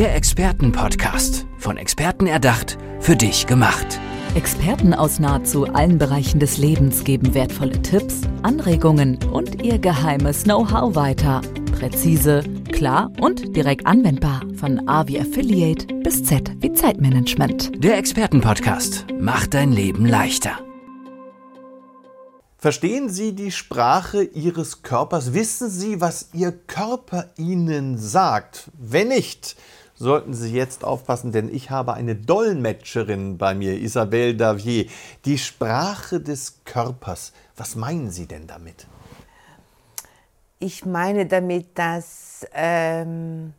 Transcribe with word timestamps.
Der 0.00 0.16
Expertenpodcast. 0.16 1.44
Von 1.58 1.76
Experten 1.76 2.26
erdacht, 2.26 2.78
für 3.00 3.16
dich 3.16 3.46
gemacht. 3.46 4.00
Experten 4.34 4.94
aus 4.94 5.18
nahezu 5.18 5.66
allen 5.66 5.98
Bereichen 5.98 6.40
des 6.40 6.56
Lebens 6.56 7.04
geben 7.04 7.34
wertvolle 7.34 7.82
Tipps, 7.82 8.22
Anregungen 8.42 9.22
und 9.24 9.62
ihr 9.62 9.78
geheimes 9.78 10.44
Know-how 10.44 10.94
weiter. 10.94 11.42
Präzise, 11.78 12.42
klar 12.72 13.12
und 13.20 13.54
direkt 13.54 13.86
anwendbar. 13.86 14.40
Von 14.56 14.88
A 14.88 15.06
wie 15.06 15.20
Affiliate 15.20 15.92
bis 15.96 16.24
Z 16.24 16.50
wie 16.60 16.72
Zeitmanagement. 16.72 17.84
Der 17.84 17.98
Expertenpodcast 17.98 19.04
macht 19.20 19.52
dein 19.52 19.70
Leben 19.70 20.06
leichter. 20.06 20.60
Verstehen 22.56 23.10
Sie 23.10 23.34
die 23.34 23.50
Sprache 23.50 24.22
Ihres 24.22 24.82
Körpers? 24.82 25.34
Wissen 25.34 25.68
Sie, 25.68 26.00
was 26.00 26.30
Ihr 26.32 26.52
Körper 26.52 27.30
Ihnen 27.36 27.98
sagt? 27.98 28.70
Wenn 28.78 29.08
nicht, 29.08 29.56
sollten 30.00 30.32
Sie 30.32 30.50
jetzt 30.50 30.82
aufpassen, 30.82 31.30
denn 31.30 31.54
ich 31.54 31.70
habe 31.70 31.92
eine 31.92 32.16
Dolmetscherin 32.16 33.36
bei 33.36 33.54
mir, 33.54 33.78
Isabelle 33.78 34.34
Davier. 34.34 34.86
Die 35.26 35.36
Sprache 35.36 36.20
des 36.20 36.64
Körpers. 36.64 37.34
Was 37.54 37.76
meinen 37.76 38.10
Sie 38.10 38.26
denn 38.26 38.46
damit? 38.46 38.86
Ich 40.58 40.86
meine 40.86 41.26
damit, 41.26 41.78
dass 41.78 42.46
ähm, 42.54 43.52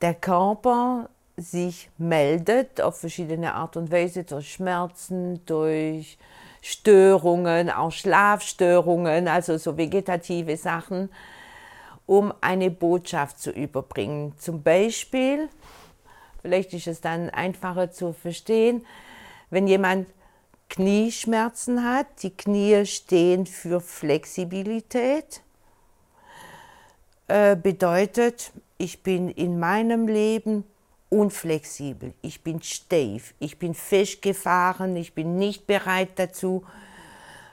der 0.00 0.14
Körper 0.14 1.08
sich 1.36 1.90
meldet 1.98 2.80
auf 2.80 3.00
verschiedene 3.00 3.54
Art 3.54 3.76
und 3.76 3.90
Weise, 3.90 4.22
durch 4.22 4.52
Schmerzen, 4.52 5.44
durch 5.46 6.16
Störungen, 6.62 7.70
auch 7.70 7.90
Schlafstörungen, 7.90 9.26
also 9.26 9.58
so 9.58 9.76
vegetative 9.76 10.56
Sachen, 10.56 11.10
um 12.06 12.32
eine 12.40 12.70
Botschaft 12.70 13.38
zu 13.40 13.50
überbringen. 13.50 14.34
Zum 14.38 14.62
Beispiel, 14.62 15.48
vielleicht 16.40 16.72
ist 16.72 16.86
es 16.86 17.00
dann 17.00 17.30
einfacher 17.30 17.90
zu 17.90 18.12
verstehen, 18.12 18.86
wenn 19.50 19.66
jemand 19.66 20.08
Knieschmerzen 20.68 21.84
hat, 21.84 22.06
die 22.22 22.36
Knie 22.36 22.86
stehen 22.86 23.46
für 23.46 23.80
Flexibilität, 23.80 25.42
äh, 27.28 27.56
bedeutet, 27.56 28.52
ich 28.78 29.02
bin 29.02 29.30
in 29.30 29.58
meinem 29.58 30.06
Leben 30.06 30.64
unflexibel, 31.08 32.12
ich 32.22 32.42
bin 32.42 32.62
steif, 32.62 33.34
ich 33.38 33.58
bin 33.58 33.74
festgefahren, 33.74 34.96
ich 34.96 35.14
bin 35.14 35.36
nicht 35.36 35.66
bereit 35.66 36.10
dazu, 36.16 36.64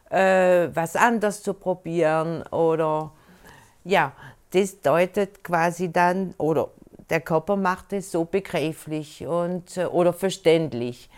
äh, 0.09 0.69
was 0.73 0.95
anders 0.95 1.43
zu 1.43 1.53
probieren 1.53 2.43
oder 2.47 3.11
ja, 3.83 4.13
das 4.53 4.81
deutet 4.81 5.43
quasi 5.43 5.91
dann 5.91 6.33
oder 6.37 6.69
der 7.09 7.21
Körper 7.21 7.55
macht 7.55 7.93
es 7.93 8.11
so 8.11 8.25
begreiflich 8.25 9.25
und 9.25 9.77
äh, 9.77 9.85
oder 9.85 10.13
verständlich. 10.13 11.09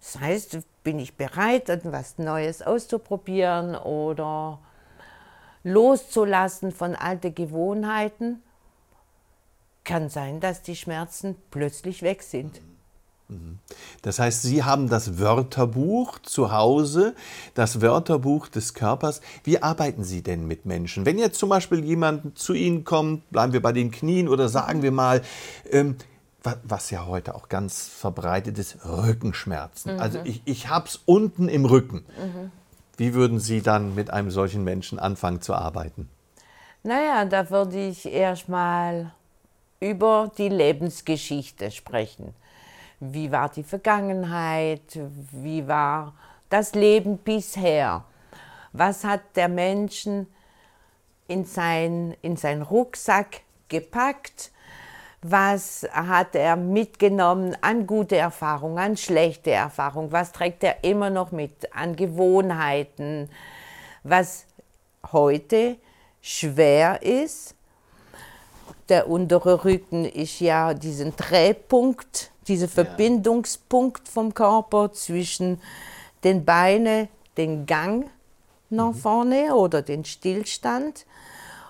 Das 0.00 0.20
heißt, 0.20 0.58
bin 0.82 0.98
ich 0.98 1.16
bereit, 1.16 1.68
etwas 1.68 2.18
Neues 2.18 2.60
auszuprobieren 2.60 3.76
oder 3.76 4.58
loszulassen 5.62 6.72
von 6.72 6.96
alten 6.96 7.34
Gewohnheiten 7.34 8.42
kann 9.84 10.08
sein, 10.08 10.40
dass 10.40 10.62
die 10.62 10.76
Schmerzen 10.76 11.36
plötzlich 11.50 12.02
weg 12.02 12.22
sind. 12.22 12.60
Das 14.02 14.18
heißt, 14.18 14.42
Sie 14.42 14.64
haben 14.64 14.88
das 14.88 15.18
Wörterbuch 15.18 16.18
zu 16.20 16.52
Hause, 16.52 17.14
das 17.54 17.80
Wörterbuch 17.80 18.48
des 18.48 18.74
Körpers. 18.74 19.20
Wie 19.44 19.62
arbeiten 19.62 20.04
Sie 20.04 20.22
denn 20.22 20.46
mit 20.46 20.66
Menschen? 20.66 21.06
Wenn 21.06 21.18
jetzt 21.18 21.38
zum 21.38 21.48
Beispiel 21.48 21.84
jemand 21.84 22.38
zu 22.38 22.52
Ihnen 22.54 22.84
kommt, 22.84 23.28
bleiben 23.30 23.52
wir 23.52 23.62
bei 23.62 23.72
den 23.72 23.90
Knien 23.90 24.28
oder 24.28 24.48
sagen 24.48 24.82
wir 24.82 24.92
mal, 24.92 25.22
ähm, 25.70 25.96
was 26.64 26.90
ja 26.90 27.06
heute 27.06 27.34
auch 27.34 27.48
ganz 27.48 27.86
verbreitet 27.86 28.58
ist, 28.58 28.84
Rückenschmerzen. 28.84 29.94
Mhm. 29.94 30.00
Also 30.00 30.18
ich, 30.24 30.42
ich 30.44 30.68
habe 30.68 30.88
es 30.88 31.00
unten 31.04 31.48
im 31.48 31.64
Rücken. 31.64 32.04
Mhm. 32.18 32.50
Wie 32.96 33.14
würden 33.14 33.38
Sie 33.40 33.62
dann 33.62 33.94
mit 33.94 34.10
einem 34.10 34.30
solchen 34.30 34.64
Menschen 34.64 34.98
anfangen 34.98 35.40
zu 35.40 35.54
arbeiten? 35.54 36.08
Naja, 36.82 37.24
da 37.24 37.48
würde 37.50 37.88
ich 37.88 38.06
erstmal 38.06 39.12
über 39.80 40.30
die 40.36 40.48
Lebensgeschichte 40.48 41.70
sprechen. 41.70 42.34
Wie 43.04 43.32
war 43.32 43.48
die 43.48 43.64
Vergangenheit? 43.64 44.96
Wie 45.32 45.66
war 45.66 46.14
das 46.48 46.72
Leben 46.76 47.18
bisher? 47.18 48.04
Was 48.72 49.02
hat 49.02 49.22
der 49.34 49.48
Menschen 49.48 50.28
in 51.26 51.44
sein, 51.44 52.16
in 52.22 52.36
sein 52.36 52.62
Rucksack 52.62 53.40
gepackt? 53.68 54.52
Was 55.20 55.84
hat 55.92 56.36
er 56.36 56.54
mitgenommen 56.54 57.56
an 57.60 57.88
gute 57.88 58.16
Erfahrungen, 58.16 58.78
an 58.78 58.96
schlechte 58.96 59.50
Erfahrungen? 59.50 60.12
Was 60.12 60.30
trägt 60.30 60.62
er 60.62 60.84
immer 60.84 61.10
noch 61.10 61.32
mit 61.32 61.74
an 61.74 61.96
Gewohnheiten? 61.96 63.28
Was 64.04 64.46
heute 65.10 65.76
schwer 66.20 67.02
ist, 67.02 67.56
der 68.88 69.08
untere 69.08 69.64
Rücken 69.64 70.04
ist 70.04 70.38
ja 70.38 70.72
diesen 70.72 71.16
Drehpunkt, 71.16 72.31
dieser 72.48 72.68
Verbindungspunkt 72.68 74.08
vom 74.08 74.34
Körper 74.34 74.92
zwischen 74.92 75.60
den 76.24 76.44
Beinen, 76.44 77.08
den 77.36 77.66
Gang 77.66 78.10
nach 78.70 78.92
mhm. 78.92 78.94
vorne 78.94 79.54
oder 79.54 79.82
den 79.82 80.04
Stillstand 80.04 81.06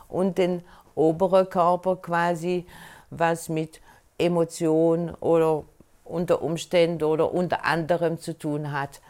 und 0.08 0.38
den 0.38 0.62
oberen 0.94 1.48
Körper 1.48 1.96
quasi, 1.96 2.66
was 3.10 3.48
mit 3.48 3.80
Emotion 4.18 5.14
oder 5.20 5.64
unter 6.04 6.42
Umständen 6.42 7.02
oder 7.04 7.32
unter 7.32 7.64
anderem 7.64 8.18
zu 8.18 8.38
tun 8.38 8.72
hat. 8.72 9.00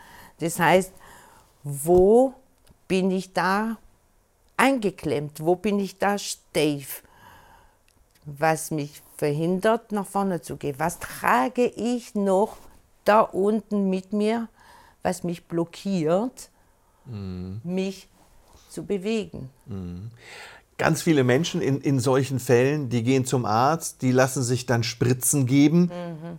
Das 0.40 0.58
heißt, 0.58 0.92
wo 1.62 2.34
bin 2.88 3.10
ich 3.10 3.32
da 3.32 3.76
eingeklemmt? 4.56 5.44
Wo 5.44 5.56
bin 5.56 5.78
ich 5.78 5.98
da 5.98 6.18
steif? 6.18 7.02
Was 8.24 8.70
mich 8.70 9.02
verhindert, 9.16 9.92
nach 9.92 10.06
vorne 10.06 10.40
zu 10.40 10.56
gehen. 10.56 10.76
Was 10.78 10.98
trage 10.98 11.66
ich 11.66 12.14
noch 12.14 12.56
da 13.04 13.20
unten 13.20 13.90
mit 13.90 14.12
mir, 14.12 14.48
was 15.02 15.24
mich 15.24 15.46
blockiert, 15.46 16.50
mhm. 17.04 17.60
mich 17.64 18.08
zu 18.68 18.84
bewegen? 18.84 19.50
Mhm. 19.66 20.10
Ganz 20.78 21.02
viele 21.02 21.22
Menschen 21.24 21.60
in, 21.60 21.80
in 21.80 22.00
solchen 22.00 22.38
Fällen, 22.38 22.88
die 22.88 23.02
gehen 23.02 23.24
zum 23.24 23.44
Arzt, 23.44 24.02
die 24.02 24.10
lassen 24.10 24.42
sich 24.42 24.66
dann 24.66 24.82
Spritzen 24.82 25.46
geben. 25.46 25.82
Mhm. 25.82 26.38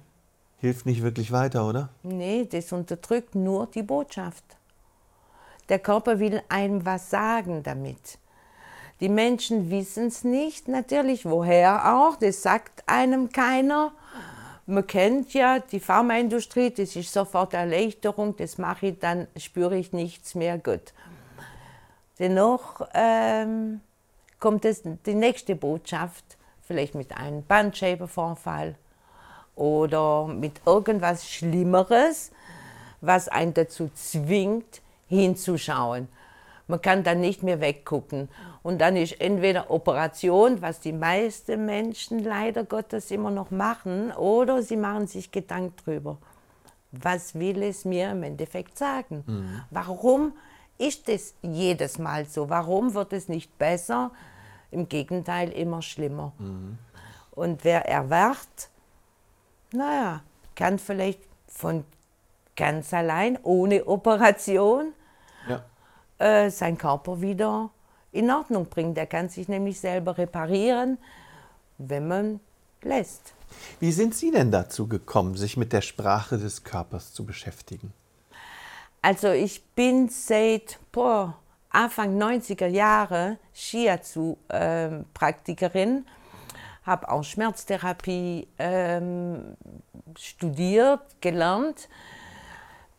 Hilft 0.58 0.86
nicht 0.86 1.02
wirklich 1.04 1.32
weiter, 1.32 1.68
oder? 1.68 1.90
Nee, 2.04 2.48
das 2.50 2.72
unterdrückt 2.72 3.36
nur 3.36 3.68
die 3.68 3.84
Botschaft. 3.84 4.44
Der 5.70 5.80
Körper 5.80 6.20
will 6.20 6.42
einem 6.50 6.86
was 6.86 7.10
sagen 7.10 7.64
damit. 7.64 8.18
Die 9.04 9.10
Menschen 9.10 9.70
wissen 9.70 10.08
es 10.08 10.24
nicht, 10.24 10.70
natürlich, 10.70 11.26
woher 11.26 11.94
auch, 11.94 12.16
das 12.16 12.42
sagt 12.42 12.84
einem 12.86 13.34
keiner. 13.34 13.92
Man 14.66 14.88
kennt 14.88 15.34
ja 15.34 15.60
die 15.60 15.82
Pharmaindustrie, 15.82 16.70
das 16.70 16.96
ist 16.96 17.12
sofort 17.12 17.54
Erleichterung, 17.54 18.38
das 18.38 18.58
mache 18.58 18.88
ich, 18.88 19.00
dann 19.00 19.28
spüre 19.36 19.76
ich 19.76 19.92
nichts 19.92 20.36
mehr 20.36 20.58
gut. 20.58 20.94
Dennoch 22.18 22.88
ähm, 22.94 23.82
kommt 24.40 24.64
es 24.64 24.84
die 25.06 25.16
nächste 25.16 25.58
Botschaft, 25.58 26.24
vielleicht 26.62 26.96
mit 26.96 27.12
einem 27.12 27.44
Bandscheibenvorfall 27.46 28.76
oder 29.58 30.28
mit 30.28 30.62
irgendwas 30.66 31.30
Schlimmeres, 31.30 32.32
was 33.02 33.28
einen 33.28 33.54
dazu 33.54 33.90
zwingt, 33.96 34.82
hinzuschauen. 35.10 36.08
Man 36.68 36.82
kann 36.82 37.04
dann 37.04 37.20
nicht 37.20 37.44
mehr 37.44 37.60
weggucken. 37.60 38.30
Und 38.62 38.80
dann 38.80 38.96
ist 38.96 39.20
entweder 39.20 39.70
Operation, 39.70 40.62
was 40.62 40.80
die 40.80 40.94
meisten 40.94 41.66
Menschen 41.66 42.20
leider 42.20 42.64
Gottes 42.64 43.12
immer 43.12 43.32
noch 43.32 43.52
machen, 43.52 44.12
oder 44.14 44.62
sie 44.64 44.78
machen 44.78 45.08
sich 45.08 45.32
Gedanken 45.32 45.76
drüber. 45.84 46.18
Was 46.92 47.36
will 47.36 47.64
es 47.64 47.86
mir 47.86 48.12
im 48.12 48.24
Endeffekt 48.24 48.78
sagen? 48.78 49.24
Mhm. 49.26 49.62
Warum 49.72 50.34
ist 50.78 51.10
es 51.10 51.36
jedes 51.42 52.00
Mal 52.00 52.26
so? 52.26 52.50
Warum 52.50 52.94
wird 52.94 53.14
es 53.14 53.28
nicht 53.28 53.58
besser? 53.58 54.12
Im 54.72 54.88
Gegenteil, 54.88 55.52
immer 55.52 55.82
schlimmer. 55.82 56.34
Mhm. 56.38 56.78
Und 57.32 57.64
wer 57.64 57.88
erwacht, 57.88 58.70
naja, 59.72 60.22
kann 60.56 60.80
vielleicht 60.80 61.20
von 61.48 61.84
ganz 62.56 62.94
allein, 62.94 63.40
ohne 63.44 63.88
Operation, 63.88 64.94
ja. 65.50 65.64
Äh, 66.18 66.50
sein 66.50 66.78
Körper 66.78 67.22
wieder 67.22 67.70
in 68.12 68.30
Ordnung 68.32 68.68
bringen. 68.68 68.94
Der 68.94 69.08
kann 69.08 69.30
sich 69.30 69.48
nämlich 69.48 69.80
selber 69.80 70.18
reparieren, 70.18 70.98
wenn 71.78 72.08
man 72.08 72.40
lässt. 72.82 73.34
Wie 73.80 73.92
sind 73.92 74.16
Sie 74.16 74.32
denn 74.32 74.50
dazu 74.52 74.88
gekommen, 74.88 75.36
sich 75.36 75.58
mit 75.58 75.74
der 75.74 75.82
Sprache 75.82 76.38
des 76.38 76.64
Körpers 76.64 77.12
zu 77.14 77.26
beschäftigen? 77.26 77.92
Also 79.02 79.30
ich 79.30 79.64
bin 79.76 80.10
seit 80.10 80.80
boah, 80.92 81.36
Anfang 81.70 82.22
90er 82.22 82.68
Jahre 82.68 83.38
Shiatsu-Praktikerin. 83.54 86.06
habe 86.84 87.10
auch 87.10 87.24
Schmerztherapie 87.24 88.48
ähm, 88.60 89.56
studiert, 90.18 91.02
gelernt, 91.22 91.88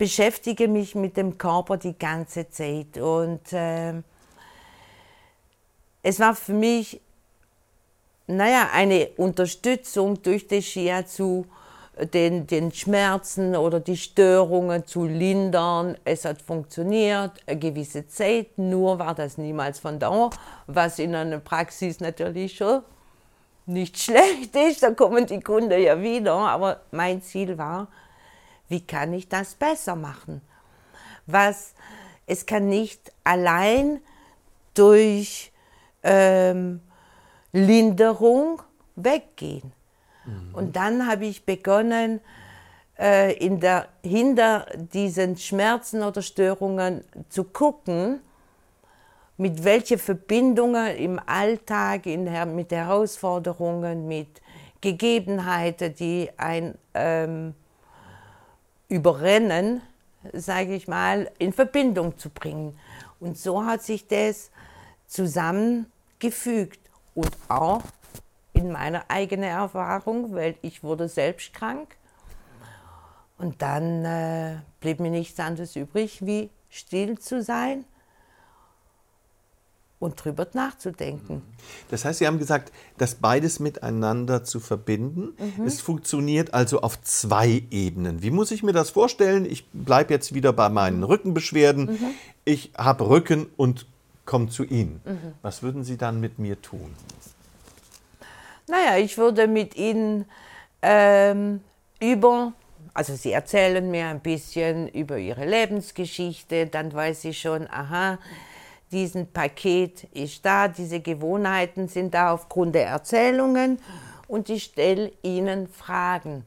beschäftige 0.04 0.68
mich 0.68 0.94
mit 0.94 1.16
dem 1.16 1.38
Körper 1.38 1.78
die 1.78 1.98
ganze 1.98 2.50
Zeit. 2.50 2.98
Und 2.98 3.54
äh, 3.54 3.94
es 6.02 6.20
war 6.20 6.34
für 6.34 6.52
mich, 6.52 7.00
naja, 8.26 8.68
eine 8.74 9.08
Unterstützung 9.16 10.22
durch 10.22 10.46
die 10.46 10.60
Shiatsu, 10.60 11.46
den, 12.12 12.46
den 12.46 12.70
Schmerzen 12.70 13.56
oder 13.56 13.80
die 13.80 13.96
Störungen 13.96 14.86
zu 14.86 15.06
lindern. 15.06 15.96
Es 16.04 16.26
hat 16.26 16.42
funktioniert, 16.42 17.40
eine 17.46 17.58
gewisse 17.58 18.06
Zeit, 18.06 18.58
nur 18.58 18.98
war 18.98 19.14
das 19.14 19.38
niemals 19.38 19.78
von 19.78 19.98
Dauer, 19.98 20.28
was 20.66 20.98
in 20.98 21.14
einer 21.14 21.38
Praxis 21.38 22.00
natürlich 22.00 22.58
schon 22.58 22.82
nicht 23.64 23.98
schlecht 24.02 24.54
ist, 24.54 24.82
da 24.82 24.90
kommen 24.90 25.24
die 25.24 25.40
Kunden 25.40 25.80
ja 25.80 25.98
wieder, 26.02 26.34
aber 26.34 26.82
mein 26.90 27.22
Ziel 27.22 27.56
war, 27.56 27.88
wie 28.68 28.80
kann 28.80 29.12
ich 29.12 29.28
das 29.28 29.54
besser 29.54 29.96
machen? 29.96 30.40
Was, 31.26 31.74
es 32.26 32.46
kann 32.46 32.68
nicht 32.68 33.12
allein 33.22 34.00
durch 34.74 35.52
ähm, 36.02 36.80
Linderung 37.52 38.62
weggehen. 38.96 39.72
Mhm. 40.24 40.54
Und 40.54 40.76
dann 40.76 41.06
habe 41.06 41.26
ich 41.26 41.44
begonnen, 41.44 42.20
äh, 42.98 43.32
in 43.34 43.60
der, 43.60 43.88
hinter 44.02 44.66
diesen 44.92 45.36
Schmerzen 45.36 46.02
oder 46.02 46.22
Störungen 46.22 47.04
zu 47.28 47.44
gucken, 47.44 48.20
mit 49.36 49.64
welchen 49.64 49.98
Verbindungen 49.98 50.96
im 50.96 51.20
Alltag, 51.26 52.06
in, 52.06 52.24
mit 52.54 52.70
Herausforderungen, 52.70 54.06
mit 54.06 54.40
Gegebenheiten, 54.80 55.94
die 55.94 56.30
ein 56.36 56.78
ähm, 56.94 57.54
überrennen, 58.88 59.82
sage 60.32 60.74
ich 60.74 60.88
mal, 60.88 61.30
in 61.38 61.52
Verbindung 61.52 62.18
zu 62.18 62.30
bringen. 62.30 62.78
Und 63.20 63.38
so 63.38 63.64
hat 63.64 63.82
sich 63.82 64.06
das 64.06 64.50
zusammengefügt 65.06 66.80
und 67.14 67.30
auch 67.48 67.82
in 68.52 68.72
meiner 68.72 69.10
eigenen 69.10 69.50
Erfahrung, 69.50 70.34
weil 70.34 70.56
ich 70.62 70.82
wurde 70.82 71.08
selbst 71.08 71.52
krank. 71.54 71.96
Und 73.38 73.62
dann 73.62 74.04
äh, 74.04 74.56
blieb 74.80 75.00
mir 75.00 75.10
nichts 75.10 75.38
anderes 75.40 75.76
übrig, 75.76 76.24
wie 76.24 76.50
still 76.70 77.18
zu 77.18 77.42
sein 77.42 77.84
und 80.04 80.22
drüber 80.22 80.46
nachzudenken. 80.52 81.42
Das 81.90 82.04
heißt, 82.04 82.18
Sie 82.18 82.26
haben 82.26 82.38
gesagt, 82.38 82.72
das 82.98 83.16
beides 83.16 83.58
miteinander 83.58 84.44
zu 84.44 84.60
verbinden. 84.60 85.34
Mhm. 85.38 85.66
Es 85.66 85.80
funktioniert 85.80 86.54
also 86.54 86.80
auf 86.82 87.00
zwei 87.02 87.62
Ebenen. 87.70 88.22
Wie 88.22 88.30
muss 88.30 88.50
ich 88.50 88.62
mir 88.62 88.72
das 88.72 88.90
vorstellen? 88.90 89.46
Ich 89.46 89.66
bleibe 89.72 90.12
jetzt 90.12 90.34
wieder 90.34 90.52
bei 90.52 90.68
meinen 90.68 91.02
Rückenbeschwerden. 91.02 91.86
Mhm. 91.86 92.10
Ich 92.44 92.72
habe 92.76 93.08
Rücken 93.08 93.46
und 93.56 93.86
komme 94.24 94.48
zu 94.48 94.64
Ihnen. 94.64 95.00
Mhm. 95.04 95.32
Was 95.42 95.62
würden 95.62 95.84
Sie 95.84 95.96
dann 95.96 96.20
mit 96.20 96.38
mir 96.38 96.60
tun? 96.60 96.94
Naja, 98.68 98.96
ich 98.98 99.18
würde 99.18 99.46
mit 99.46 99.76
Ihnen 99.76 100.26
ähm, 100.82 101.60
über 102.00 102.52
also 102.94 103.16
sie 103.16 103.32
erzählen 103.32 103.90
mir 103.90 104.06
ein 104.06 104.20
bisschen 104.20 104.86
über 104.88 105.18
ihre 105.18 105.44
Lebensgeschichte, 105.44 106.68
dann 106.68 106.92
weiß 106.92 107.24
ich 107.24 107.40
schon, 107.40 107.68
aha, 107.68 108.18
diesen 108.92 109.32
Paket 109.32 110.04
ist 110.14 110.44
da, 110.44 110.68
diese 110.68 111.00
Gewohnheiten 111.00 111.88
sind 111.88 112.14
da 112.14 112.32
aufgrund 112.32 112.74
der 112.74 112.86
Erzählungen 112.86 113.78
und 114.28 114.48
ich 114.48 114.64
stelle 114.64 115.12
ihnen 115.22 115.68
Fragen. 115.68 116.46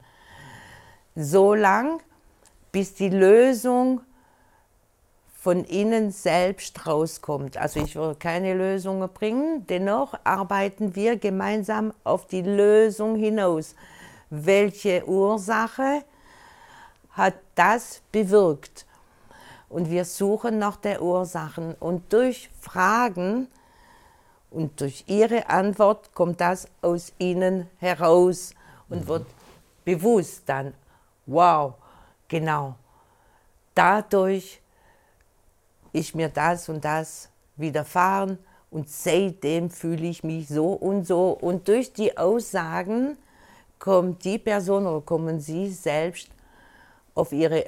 So 1.16 1.54
lang, 1.54 2.00
bis 2.72 2.94
die 2.94 3.10
Lösung 3.10 4.02
von 5.34 5.66
ihnen 5.66 6.12
selbst 6.12 6.88
rauskommt. 6.88 7.58
Also 7.58 7.80
ich 7.80 7.96
will 7.96 8.16
keine 8.16 8.54
Lösungen 8.54 9.08
bringen, 9.08 9.66
dennoch 9.68 10.14
arbeiten 10.24 10.96
wir 10.96 11.18
gemeinsam 11.18 11.94
auf 12.04 12.28
die 12.28 12.42
Lösung 12.42 13.16
hinaus. 13.16 13.76
Welche 14.30 15.08
Ursache 15.08 16.04
hat 17.12 17.36
das 17.56 18.02
bewirkt? 18.12 18.87
Und 19.70 19.90
wir 19.90 20.06
suchen 20.06 20.60
nach 20.60 20.78
der 20.78 21.02
Ursachen. 21.02 21.76
Und 21.80 22.12
durch 22.14 22.50
Fragen 22.62 23.48
und 24.52 24.80
durch 24.80 25.04
ihre 25.08 25.50
Antwort 25.50 26.14
kommt 26.14 26.42
das 26.42 26.68
aus 26.82 27.14
ihnen 27.18 27.70
heraus 27.80 28.54
und 28.90 29.02
mhm. 29.02 29.08
wird 29.08 29.26
bewusst 29.84 30.44
dann, 30.46 30.74
wow, 31.26 31.74
genau, 32.28 32.76
dadurch 33.74 34.62
ist 35.94 36.16
mir 36.16 36.30
das 36.30 36.70
und 36.70 36.84
das 36.84 37.30
widerfahren 37.56 38.38
und 38.70 38.90
seitdem 38.90 39.70
fühle 39.70 40.08
ich 40.08 40.24
mich 40.24 40.48
so 40.48 40.74
und 40.74 41.08
so. 41.08 41.32
Und 41.32 41.68
durch 41.68 41.94
die 41.94 42.18
Aussagen 42.18 43.18
kommt 43.80 44.24
die 44.24 44.38
Person 44.38 44.86
oder 44.86 45.02
kommen 45.02 45.40
Sie 45.40 45.70
selbst 45.70 46.30
auf 47.18 47.32
ihre 47.32 47.66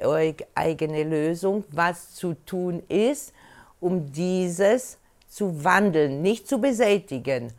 eigene 0.54 1.02
Lösung, 1.02 1.64
was 1.72 2.14
zu 2.14 2.34
tun 2.46 2.82
ist, 2.88 3.32
um 3.80 4.12
dieses 4.12 4.98
zu 5.28 5.64
wandeln, 5.64 6.22
nicht 6.22 6.48
zu 6.48 6.60
beseitigen, 6.60 7.52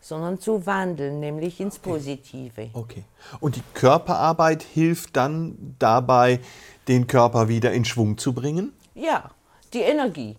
sondern 0.00 0.38
zu 0.38 0.66
wandeln, 0.66 1.20
nämlich 1.20 1.58
ins 1.60 1.78
Positive. 1.78 2.70
Okay. 2.72 3.04
Und 3.40 3.56
die 3.56 3.62
Körperarbeit 3.74 4.62
hilft 4.62 5.16
dann 5.16 5.74
dabei, 5.78 6.40
den 6.86 7.06
Körper 7.06 7.48
wieder 7.48 7.72
in 7.72 7.84
Schwung 7.84 8.18
zu 8.18 8.32
bringen? 8.32 8.72
Ja, 8.94 9.30
die 9.72 9.80
Energie. 9.80 10.36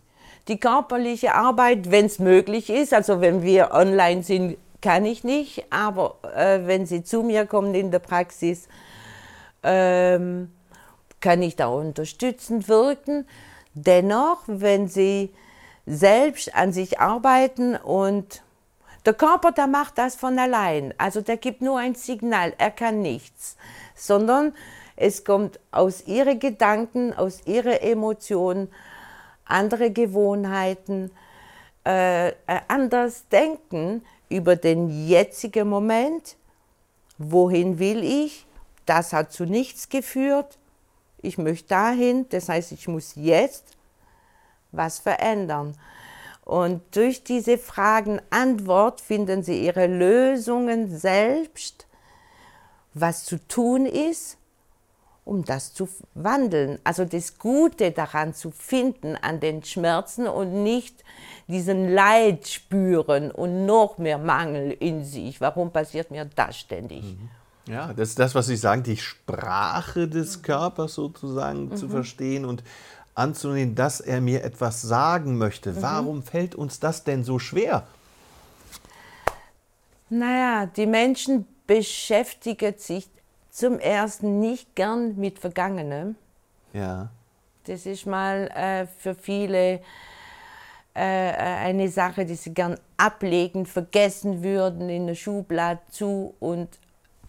Die 0.48 0.60
körperliche 0.60 1.34
Arbeit, 1.34 1.92
wenn 1.92 2.06
es 2.06 2.20
möglich 2.20 2.70
ist, 2.70 2.94
also 2.94 3.20
wenn 3.20 3.44
wir 3.44 3.72
online 3.72 4.24
sind, 4.24 4.58
kann 4.82 5.06
ich 5.06 5.24
nicht, 5.24 5.66
aber 5.72 6.16
äh, 6.36 6.66
wenn 6.66 6.86
Sie 6.86 7.04
zu 7.04 7.24
mir 7.24 7.46
kommen 7.46 7.76
in 7.76 7.92
der 7.92 8.00
Praxis, 8.00 8.68
ähm, 9.64 10.52
kann 11.22 11.42
ich 11.42 11.56
da 11.56 11.68
unterstützend 11.68 12.68
wirken. 12.68 13.28
Dennoch, 13.74 14.44
wenn 14.48 14.88
Sie 14.88 15.34
selbst 15.86 16.54
an 16.56 16.74
sich 16.74 17.00
arbeiten 17.00 17.76
und 17.76 18.44
der 19.06 19.14
Körper, 19.14 19.52
der 19.52 19.68
macht 19.68 19.98
das 19.98 20.16
von 20.16 20.38
allein. 20.38 20.94
Also 20.98 21.22
der 21.22 21.38
gibt 21.38 21.62
nur 21.62 21.80
ein 21.80 21.96
Signal, 21.96 22.54
er 22.58 22.72
kann 22.72 23.02
nichts, 23.02 23.56
sondern 23.96 24.54
es 24.96 25.24
kommt 25.24 25.60
aus 25.72 26.06
Ihren 26.08 26.40
Gedanken, 26.40 27.14
aus 27.14 27.46
Ihren 27.46 27.74
Emotionen, 27.74 28.70
andere 29.46 29.92
Gewohnheiten, 29.92 31.12
äh, 31.86 32.34
anders 32.68 33.30
denken 33.30 34.04
über 34.28 34.58
den 34.58 35.08
jetzigen 35.08 35.70
Moment. 35.70 36.36
Wohin 37.18 37.80
will 37.80 38.04
ich? 38.04 38.46
Das 38.86 39.14
hat 39.14 39.32
zu 39.32 39.46
nichts 39.46 39.88
geführt 39.88 40.58
ich 41.28 41.38
möchte 41.38 41.70
dahin, 41.70 42.28
das 42.30 42.50
heißt, 42.50 42.72
ich 42.72 42.88
muss 42.88 43.14
jetzt 43.16 43.66
was 44.72 45.00
verändern. 45.00 45.76
Und 46.44 46.82
durch 46.96 47.24
diese 47.24 47.58
Fragen-Antwort 47.58 49.02
finden 49.02 49.44
Sie 49.44 49.66
Ihre 49.66 49.88
Lösungen 49.88 50.98
selbst, 50.98 51.86
was 52.94 53.26
zu 53.26 53.38
tun 53.48 53.86
ist, 53.86 54.38
um 55.26 55.44
das 55.44 55.74
zu 55.74 55.90
wandeln. 56.14 56.80
Also 56.86 57.04
das 57.04 57.38
Gute 57.38 57.92
daran 57.92 58.34
zu 58.34 58.52
finden 58.52 59.18
an 59.18 59.42
den 59.42 59.62
Schmerzen 59.64 60.26
und 60.26 60.64
nicht 60.64 61.04
diesen 61.48 61.94
Leid 61.94 62.48
spüren 62.48 63.30
und 63.32 63.66
noch 63.66 63.98
mehr 63.98 64.18
Mangel 64.18 64.72
in 64.80 65.04
sich. 65.04 65.42
Warum 65.42 65.72
passiert 65.72 66.12
mir 66.12 66.30
das 66.34 66.58
ständig? 66.58 67.04
Mhm. 67.04 67.30
Ja, 67.68 67.94
das 67.94 68.10
ist 68.10 68.20
das, 68.20 68.34
was 68.34 68.48
Sie 68.48 68.56
sagen, 68.56 68.84
die 68.84 68.98
Sprache 68.98 70.08
des 70.08 70.42
Körpers 70.42 70.94
sozusagen 70.94 71.70
mhm. 71.70 71.76
zu 71.76 71.90
verstehen 71.90 72.46
und 72.46 72.64
anzunehmen, 73.14 73.76
dass 73.76 74.00
er 74.00 74.22
mir 74.22 74.44
etwas 74.44 74.82
sagen 74.82 75.38
möchte. 75.38 75.74
Mhm. 75.74 75.82
Warum 75.82 76.24
fällt 76.24 76.56
uns 76.56 76.80
das 76.80 77.04
denn 77.04 77.24
so 77.24 77.40
schwer? 77.40 77.88
Naja, 80.10 80.66
die 80.66 80.86
Menschen 80.86 81.46
beschäftigen 81.66 82.76
sich 82.78 83.10
zum 83.52 83.80
ersten 83.80 84.40
nicht 84.40 84.76
gern 84.76 85.18
mit 85.18 85.40
Vergangenem. 85.40 86.16
Ja. 86.74 87.10
Das 87.66 87.86
ist 87.86 88.06
mal 88.06 88.48
äh, 88.56 88.88
für 89.00 89.16
viele 89.16 89.82
äh, 90.94 91.02
eine 91.02 91.90
Sache, 91.90 92.26
die 92.26 92.36
sie 92.36 92.54
gern 92.54 92.80
ablegen, 92.96 93.66
vergessen 93.66 94.44
würden, 94.44 94.90
in 94.90 95.08
der 95.08 95.16
Schublade 95.16 95.82
zu 95.92 96.34
und 96.40 96.70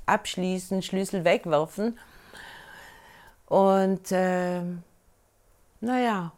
abschließen, 0.09 0.83
Schlüssel 0.83 1.25
wegwerfen. 1.25 1.99
Und 3.47 4.13
äh, 4.13 4.63
naja, 5.81 6.33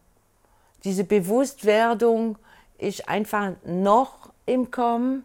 diese 0.84 1.04
Bewusstwerdung 1.04 2.38
ist 2.78 3.08
einfach 3.08 3.52
noch 3.64 4.32
im 4.46 4.70
Kommen 4.70 5.24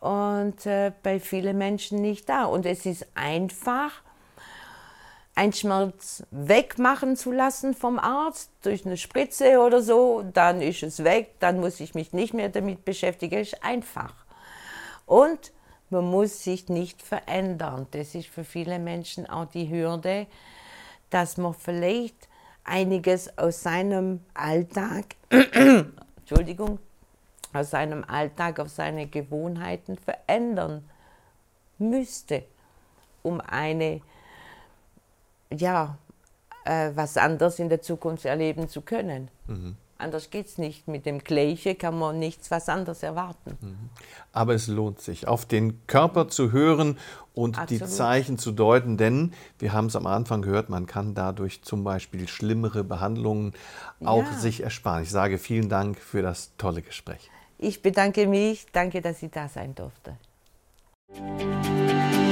und 0.00 0.66
äh, 0.66 0.92
bei 1.02 1.20
vielen 1.20 1.58
Menschen 1.58 2.00
nicht 2.00 2.28
da. 2.28 2.44
Und 2.44 2.66
es 2.66 2.86
ist 2.86 3.06
einfach, 3.14 4.02
einen 5.34 5.52
Schmerz 5.52 6.24
wegmachen 6.30 7.16
zu 7.16 7.32
lassen 7.32 7.74
vom 7.74 7.98
Arzt 7.98 8.50
durch 8.62 8.84
eine 8.84 8.96
Spritze 8.96 9.60
oder 9.60 9.80
so, 9.80 10.22
dann 10.32 10.60
ist 10.60 10.82
es 10.82 11.04
weg, 11.04 11.36
dann 11.40 11.60
muss 11.60 11.80
ich 11.80 11.94
mich 11.94 12.12
nicht 12.12 12.34
mehr 12.34 12.50
damit 12.50 12.84
beschäftigen, 12.84 13.38
ist 13.38 13.64
einfach. 13.64 14.12
Und 15.06 15.52
man 15.92 16.10
muss 16.10 16.42
sich 16.42 16.68
nicht 16.68 17.02
verändern. 17.02 17.86
Das 17.92 18.14
ist 18.14 18.28
für 18.28 18.44
viele 18.44 18.78
Menschen 18.78 19.28
auch 19.28 19.44
die 19.44 19.70
Hürde, 19.70 20.26
dass 21.10 21.36
man 21.36 21.54
vielleicht 21.54 22.28
einiges 22.64 23.36
aus 23.38 23.62
seinem 23.62 24.20
Alltag, 24.34 25.16
Entschuldigung, 25.30 26.78
aus 27.52 27.70
seinem 27.70 28.04
Alltag 28.04 28.58
auf 28.58 28.68
seine 28.68 29.06
Gewohnheiten 29.06 29.98
verändern 29.98 30.88
müsste, 31.78 32.44
um 33.22 33.40
eine, 33.40 34.00
ja, 35.52 35.98
äh, 36.64 36.90
was 36.94 37.16
anderes 37.16 37.58
in 37.58 37.68
der 37.68 37.82
Zukunft 37.82 38.24
erleben 38.24 38.68
zu 38.68 38.80
können. 38.80 39.28
Mhm. 39.46 39.76
Anders 40.02 40.30
geht 40.30 40.46
es 40.46 40.58
nicht. 40.58 40.88
Mit 40.88 41.06
dem 41.06 41.20
Gleiche 41.20 41.74
kann 41.74 41.98
man 41.98 42.18
nichts 42.18 42.50
was 42.50 42.68
anderes 42.68 43.02
erwarten. 43.02 43.56
Mhm. 43.60 43.90
Aber 44.32 44.54
es 44.54 44.66
lohnt 44.66 45.00
sich, 45.00 45.28
auf 45.28 45.46
den 45.46 45.86
Körper 45.86 46.28
zu 46.28 46.52
hören 46.52 46.98
und 47.34 47.58
Absolut. 47.58 47.82
die 47.82 47.86
Zeichen 47.86 48.38
zu 48.38 48.52
deuten, 48.52 48.96
denn 48.96 49.32
wir 49.58 49.72
haben 49.72 49.86
es 49.86 49.96
am 49.96 50.06
Anfang 50.06 50.42
gehört, 50.42 50.68
man 50.68 50.86
kann 50.86 51.14
dadurch 51.14 51.62
zum 51.62 51.84
Beispiel 51.84 52.28
schlimmere 52.28 52.84
Behandlungen 52.84 53.52
auch 54.04 54.24
ja. 54.24 54.38
sich 54.38 54.62
ersparen. 54.62 55.04
Ich 55.04 55.10
sage 55.10 55.38
vielen 55.38 55.68
Dank 55.68 55.98
für 55.98 56.22
das 56.22 56.52
tolle 56.58 56.82
Gespräch. 56.82 57.30
Ich 57.58 57.80
bedanke 57.80 58.26
mich, 58.26 58.66
danke, 58.72 59.00
dass 59.00 59.22
ich 59.22 59.30
da 59.30 59.48
sein 59.48 59.74
durfte. 59.74 60.16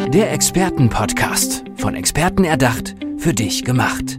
Der 0.09 0.33
Expertenpodcast, 0.33 1.65
von 1.77 1.95
Experten 1.95 2.45
erdacht, 2.45 2.97
für 3.17 3.33
dich 3.33 3.65
gemacht. 3.65 4.19